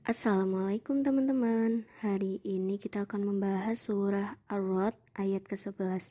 Assalamualaikum 0.00 1.04
teman-teman. 1.04 1.84
Hari 2.00 2.40
ini 2.40 2.80
kita 2.80 3.04
akan 3.04 3.20
membahas 3.20 3.84
surah 3.84 4.40
Ar-Rod 4.48 4.96
ayat 5.12 5.44
ke-11 5.44 6.08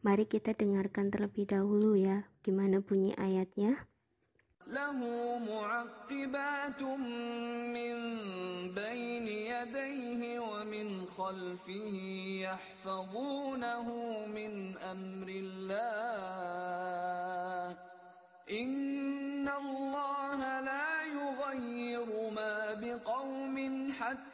Mari 0.00 0.24
kita 0.24 0.56
dengarkan 0.56 1.12
terlebih 1.12 1.44
dahulu 1.44 1.92
ya 1.92 2.24
Gimana 2.40 2.80
bunyi 2.80 3.12
ayatnya. 3.20 3.84
Lahu 4.64 5.44
mu'aqibatun 5.44 7.00
min 7.68 7.96
bayni 8.72 9.52
yadayhi 9.52 10.40
wa 10.40 10.64
min 10.64 11.04
khalfihi 11.04 12.48
yahfazunahu 12.48 14.24
min 14.32 14.72
amrillah. 14.80 15.76
Inna 18.48 19.01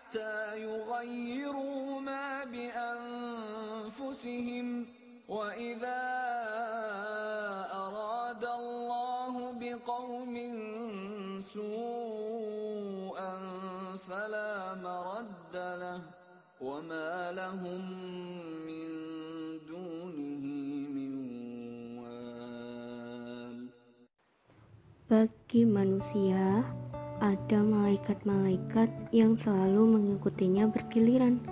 حتى 0.09 0.65
يغيروا 0.65 2.01
ما 2.01 2.45
بأنفسهم 3.29 4.07
وإذا 5.29 6.03
أراد 7.73 8.45
الله 8.45 9.53
بقوم 9.61 10.35
سوءا 11.45 13.35
فلا 14.09 14.75
مرد 14.81 15.55
له 15.55 16.01
وما 16.61 17.33
لهم 17.33 17.81
من 18.65 18.89
دونه 19.69 20.45
من 20.89 21.13
وال. 22.01 23.69
Bagi 25.05 25.69
manusia 25.69 26.65
ada 27.19 27.59
malaikat-malaikat 27.63 28.87
yang 29.11 29.35
selalu 29.35 29.99
mengikutinya 29.99 30.71
bergiliran 30.71 31.43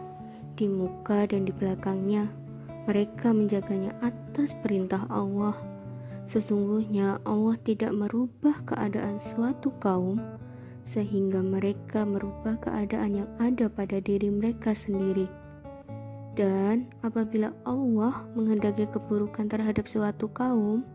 di 0.54 0.70
muka 0.70 1.26
dan 1.26 1.44
di 1.44 1.52
belakangnya. 1.52 2.30
Mereka 2.86 3.34
menjaganya 3.34 3.90
atas 3.98 4.54
perintah 4.62 5.02
Allah. 5.10 5.58
Sesungguhnya 6.26 7.18
Allah 7.26 7.58
tidak 7.62 7.90
merubah 7.94 8.58
keadaan 8.66 9.18
suatu 9.18 9.74
kaum 9.82 10.18
sehingga 10.86 11.42
mereka 11.42 12.06
merubah 12.06 12.54
keadaan 12.62 13.26
yang 13.26 13.30
ada 13.42 13.66
pada 13.66 13.98
diri 13.98 14.30
mereka 14.30 14.70
sendiri. 14.70 15.26
Dan 16.38 16.86
apabila 17.02 17.50
Allah 17.66 18.22
menghendaki 18.38 18.86
keburukan 18.94 19.50
terhadap 19.50 19.90
suatu 19.90 20.30
kaum, 20.30 20.86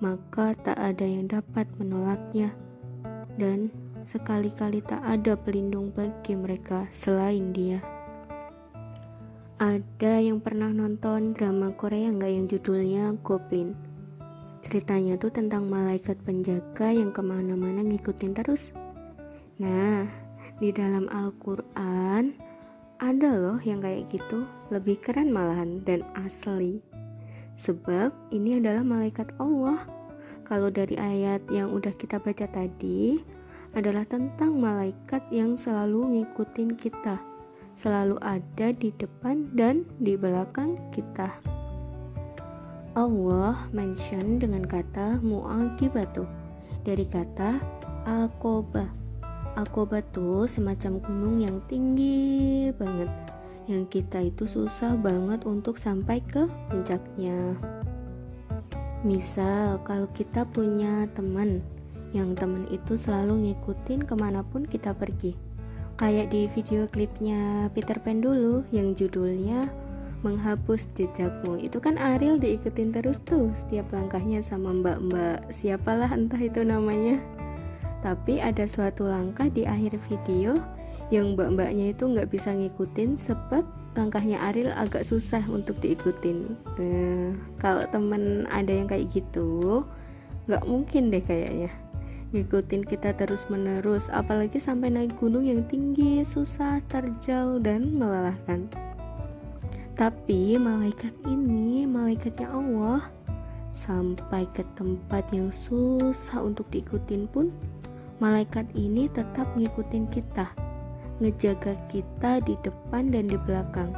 maka 0.00 0.56
tak 0.64 0.80
ada 0.80 1.04
yang 1.04 1.28
dapat 1.28 1.68
menolaknya, 1.76 2.56
dan 3.36 3.68
sekali-kali 4.04 4.80
tak 4.84 5.00
ada 5.04 5.36
pelindung 5.36 5.92
bagi 5.92 6.36
mereka 6.36 6.88
selain 6.90 7.52
Dia. 7.52 7.80
Ada 9.60 10.24
yang 10.24 10.40
pernah 10.40 10.72
nonton 10.72 11.36
drama 11.36 11.68
Korea 11.76 12.08
nggak 12.08 12.32
yang 12.32 12.46
judulnya 12.48 13.12
Goblin? 13.20 13.76
Ceritanya 14.64 15.20
tuh 15.20 15.28
tentang 15.28 15.68
malaikat 15.68 16.16
penjaga 16.24 16.92
yang 16.92 17.12
ke 17.12 17.20
mana-mana 17.20 17.84
ngikutin 17.84 18.32
terus. 18.32 18.72
Nah, 19.60 20.08
di 20.56 20.72
dalam 20.72 21.08
Al-Quran 21.12 22.36
ada 23.00 23.30
loh 23.32 23.56
yang 23.64 23.80
kayak 23.80 24.12
gitu, 24.12 24.44
lebih 24.68 25.00
keren 25.00 25.32
malahan 25.32 25.80
dan 25.84 26.04
asli. 26.16 26.84
Sebab 27.56 28.12
ini 28.32 28.60
adalah 28.60 28.84
malaikat 28.84 29.32
Allah. 29.40 29.84
Kalau 30.44 30.68
dari 30.68 30.96
ayat 30.96 31.44
yang 31.52 31.72
udah 31.72 31.92
kita 31.96 32.20
baca 32.20 32.44
tadi, 32.48 33.20
adalah 33.74 34.02
tentang 34.06 34.58
malaikat 34.58 35.22
yang 35.30 35.54
selalu 35.54 36.18
ngikutin 36.18 36.74
kita, 36.74 37.22
selalu 37.78 38.18
ada 38.22 38.74
di 38.74 38.90
depan 38.98 39.50
dan 39.54 39.86
di 40.02 40.18
belakang 40.18 40.74
kita. 40.90 41.30
Allah 42.98 43.54
mention 43.70 44.42
dengan 44.42 44.66
kata 44.66 45.22
mu'aqibatu 45.22 46.26
dari 46.82 47.06
kata 47.06 47.62
akoba. 48.02 48.90
Akoba 49.54 50.02
tuh 50.10 50.50
semacam 50.50 50.98
gunung 50.98 51.36
yang 51.42 51.58
tinggi 51.70 52.70
banget 52.74 53.10
yang 53.70 53.86
kita 53.86 54.26
itu 54.26 54.50
susah 54.50 54.98
banget 54.98 55.46
untuk 55.46 55.78
sampai 55.78 56.18
ke 56.26 56.50
puncaknya. 56.66 57.54
Misal 59.06 59.78
kalau 59.86 60.10
kita 60.10 60.42
punya 60.50 61.06
teman 61.14 61.62
yang 62.10 62.34
teman 62.34 62.66
itu 62.74 62.98
selalu 62.98 63.50
ngikutin 63.50 64.02
ke 64.02 64.14
mana 64.18 64.42
pun 64.42 64.66
kita 64.66 64.90
pergi. 64.90 65.38
Kayak 65.94 66.32
di 66.32 66.48
video 66.50 66.88
klipnya 66.88 67.68
Peter 67.76 68.00
Pan 68.00 68.24
dulu 68.24 68.64
yang 68.72 68.96
judulnya 68.96 69.68
menghapus 70.24 70.88
jejakmu. 70.96 71.60
Itu 71.60 71.78
kan 71.80 72.00
Ariel 72.00 72.40
diikutin 72.40 72.92
terus 72.92 73.20
tuh 73.22 73.52
setiap 73.52 73.92
langkahnya 73.92 74.40
sama 74.40 74.72
mbak-mbak 74.72 75.52
siapalah 75.52 76.08
entah 76.12 76.40
itu 76.40 76.64
namanya. 76.64 77.20
Tapi 78.00 78.40
ada 78.40 78.64
suatu 78.64 79.04
langkah 79.04 79.52
di 79.52 79.68
akhir 79.68 80.00
video 80.08 80.56
yang 81.12 81.36
mbak-mbaknya 81.36 81.92
itu 81.92 82.08
nggak 82.08 82.32
bisa 82.32 82.56
ngikutin 82.56 83.20
sebab 83.20 83.62
langkahnya 83.92 84.40
Ariel 84.40 84.72
agak 84.72 85.04
susah 85.04 85.44
untuk 85.52 85.76
diikutin. 85.84 86.56
Nah, 86.80 87.36
kalau 87.60 87.84
temen 87.92 88.48
ada 88.48 88.72
yang 88.72 88.88
kayak 88.88 89.12
gitu 89.12 89.84
nggak 90.48 90.64
mungkin 90.66 91.12
deh 91.12 91.22
kayaknya 91.22 91.70
ngikutin 92.30 92.86
kita 92.86 93.10
terus 93.18 93.50
menerus 93.50 94.06
apalagi 94.14 94.62
sampai 94.62 94.94
naik 94.94 95.18
gunung 95.18 95.42
yang 95.42 95.66
tinggi 95.66 96.22
susah 96.22 96.78
terjal 96.86 97.58
dan 97.58 97.98
melelahkan. 97.98 98.70
Tapi 99.98 100.54
malaikat 100.56 101.12
ini 101.26 101.84
malaikatnya 101.84 102.48
Allah 102.54 103.10
sampai 103.74 104.46
ke 104.54 104.62
tempat 104.78 105.26
yang 105.34 105.50
susah 105.50 106.38
untuk 106.40 106.70
diikutin 106.70 107.26
pun 107.26 107.50
malaikat 108.22 108.64
ini 108.78 109.10
tetap 109.10 109.50
ngikutin 109.58 110.06
kita 110.14 110.46
ngejaga 111.20 111.76
kita 111.92 112.40
di 112.46 112.56
depan 112.64 113.12
dan 113.12 113.28
di 113.28 113.36
belakang. 113.44 113.92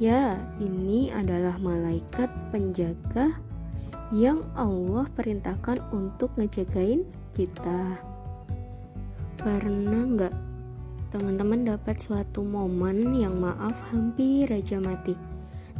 Ya 0.00 0.40
ini 0.56 1.12
adalah 1.12 1.60
malaikat 1.60 2.32
penjaga 2.48 3.36
yang 4.08 4.40
Allah 4.56 5.04
perintahkan 5.12 5.84
untuk 5.92 6.32
ngejagain 6.40 7.04
kita. 7.40 7.96
Pernah 9.40 10.04
nggak 10.04 10.34
teman-teman 11.08 11.72
dapat 11.72 11.96
suatu 11.96 12.44
momen 12.44 13.16
yang 13.16 13.40
maaf 13.40 13.72
hampir 13.88 14.44
aja 14.52 14.76
mati. 14.76 15.16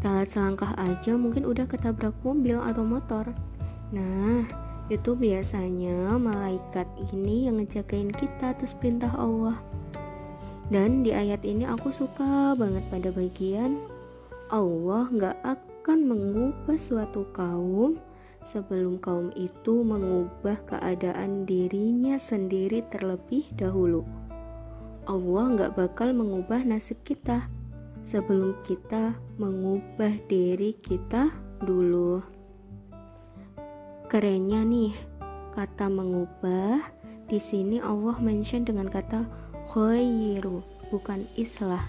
Telat 0.00 0.32
selangkah 0.32 0.72
aja 0.80 1.12
mungkin 1.20 1.44
udah 1.44 1.68
ketabrak 1.68 2.16
mobil 2.24 2.56
atau 2.64 2.80
motor. 2.80 3.28
Nah 3.92 4.48
itu 4.88 5.12
biasanya 5.12 6.16
malaikat 6.16 6.88
ini 7.12 7.52
yang 7.52 7.60
ngejagain 7.60 8.08
kita 8.08 8.56
atas 8.56 8.72
perintah 8.72 9.12
Allah. 9.12 9.60
Dan 10.72 11.04
di 11.04 11.12
ayat 11.12 11.44
ini 11.44 11.68
aku 11.68 11.92
suka 11.92 12.56
banget 12.56 12.88
pada 12.88 13.12
bagian 13.12 13.76
Allah 14.48 15.12
gak 15.12 15.36
akan 15.44 15.98
mengubah 16.08 16.78
suatu 16.80 17.28
kaum 17.36 18.00
sebelum 18.44 19.00
kaum 19.00 19.28
itu 19.36 19.84
mengubah 19.84 20.60
keadaan 20.66 21.44
dirinya 21.44 22.16
sendiri 22.16 22.84
terlebih 22.88 23.48
dahulu. 23.56 24.04
Allah 25.08 25.44
nggak 25.56 25.72
bakal 25.76 26.12
mengubah 26.14 26.62
nasib 26.62 27.00
kita 27.02 27.48
sebelum 28.04 28.56
kita 28.64 29.16
mengubah 29.36 30.12
diri 30.28 30.76
kita 30.76 31.32
dulu. 31.60 32.22
Kerennya 34.10 34.66
nih, 34.66 34.94
kata 35.54 35.86
mengubah 35.86 36.82
di 37.30 37.38
sini 37.38 37.78
Allah 37.78 38.18
mention 38.18 38.66
dengan 38.66 38.90
kata 38.90 39.22
khairu, 39.70 40.66
bukan 40.90 41.30
islah. 41.38 41.86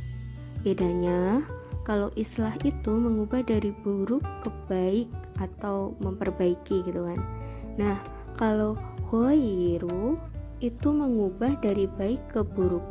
Bedanya, 0.61 1.41
kalau 1.81 2.13
islah 2.13 2.53
itu 2.61 2.93
mengubah 2.93 3.41
dari 3.41 3.73
buruk 3.81 4.21
ke 4.45 4.49
baik 4.69 5.09
atau 5.41 5.97
memperbaiki 5.97 6.85
gitu 6.85 7.09
kan. 7.09 7.19
Nah, 7.81 7.97
kalau 8.37 8.77
khairu 9.09 10.15
itu 10.61 10.87
mengubah 10.93 11.57
dari 11.57 11.89
baik 11.89 12.21
ke 12.29 12.45
buruk. 12.45 12.85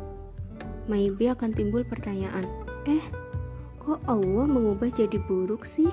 Maybe 0.91 1.31
akan 1.31 1.55
timbul 1.55 1.87
pertanyaan, 1.87 2.43
eh 2.83 3.01
kok 3.79 4.03
Allah 4.05 4.45
mengubah 4.45 4.91
jadi 4.91 5.17
buruk 5.23 5.63
sih? 5.63 5.89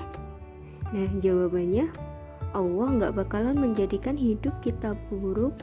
Nah 0.90 1.08
jawabannya, 1.22 1.86
Allah 2.56 2.86
nggak 2.98 3.14
bakalan 3.14 3.56
menjadikan 3.60 4.18
hidup 4.18 4.56
kita 4.64 4.96
buruk, 5.12 5.54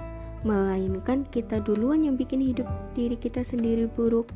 melainkan 0.45 1.25
kita 1.33 1.59
duluan 1.59 2.05
yang 2.05 2.15
bikin 2.15 2.39
hidup 2.39 2.69
diri 2.93 3.17
kita 3.17 3.41
sendiri 3.41 3.89
buruk. 3.89 4.29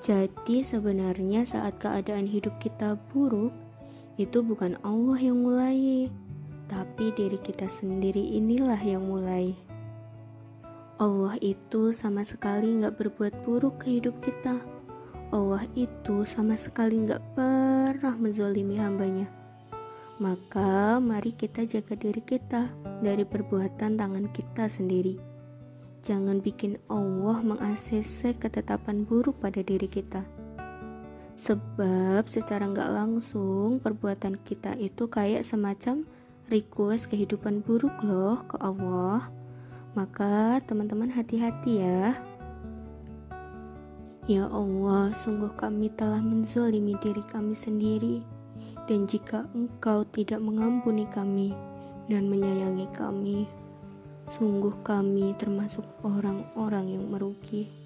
Jadi 0.00 0.64
sebenarnya 0.64 1.44
saat 1.44 1.76
keadaan 1.76 2.24
hidup 2.24 2.56
kita 2.56 2.96
buruk, 3.12 3.52
itu 4.20 4.44
bukan 4.44 4.76
Allah 4.84 5.16
yang 5.16 5.40
mulai, 5.40 6.12
tapi 6.68 7.08
diri 7.16 7.40
kita 7.40 7.72
sendiri 7.72 8.20
inilah 8.20 8.76
yang 8.76 9.08
mulai. 9.08 9.56
Allah 11.00 11.40
itu 11.40 11.96
sama 11.96 12.20
sekali 12.20 12.76
nggak 12.76 13.00
berbuat 13.00 13.32
buruk 13.48 13.80
ke 13.80 13.96
hidup 13.96 14.12
kita. 14.20 14.60
Allah 15.32 15.64
itu 15.72 16.28
sama 16.28 16.52
sekali 16.60 17.08
nggak 17.08 17.32
pernah 17.32 18.12
menzolimi 18.20 18.76
hambanya. 18.76 19.24
Maka 20.20 21.00
mari 21.00 21.32
kita 21.32 21.64
jaga 21.64 21.96
diri 21.96 22.20
kita 22.20 22.68
dari 23.00 23.24
perbuatan 23.24 23.96
tangan 23.96 24.28
kita 24.36 24.68
sendiri. 24.68 25.16
Jangan 26.04 26.44
bikin 26.44 26.76
Allah 26.92 27.40
mengaksese 27.40 28.36
ketetapan 28.36 29.08
buruk 29.08 29.40
pada 29.40 29.64
diri 29.64 29.88
kita. 29.88 30.39
Sebab 31.40 32.28
secara 32.28 32.68
nggak 32.68 32.92
langsung 32.92 33.80
perbuatan 33.80 34.36
kita 34.44 34.76
itu 34.76 35.08
kayak 35.08 35.40
semacam 35.40 36.04
request 36.52 37.08
kehidupan 37.08 37.64
buruk 37.64 37.96
loh 38.04 38.44
ke 38.44 38.60
Allah. 38.60 39.24
Maka 39.96 40.60
teman-teman 40.68 41.08
hati-hati 41.08 41.80
ya. 41.80 42.12
Ya 44.28 44.52
Allah, 44.52 45.16
sungguh 45.16 45.56
kami 45.56 45.88
telah 45.96 46.20
menzolimi 46.20 46.92
diri 47.00 47.24
kami 47.24 47.56
sendiri. 47.56 48.20
Dan 48.84 49.08
jika 49.08 49.48
engkau 49.56 50.04
tidak 50.12 50.44
mengampuni 50.44 51.08
kami 51.08 51.56
dan 52.12 52.28
menyayangi 52.28 52.84
kami, 52.92 53.48
sungguh 54.28 54.76
kami 54.84 55.32
termasuk 55.40 55.88
orang-orang 56.04 57.00
yang 57.00 57.08
merugi. 57.08 57.79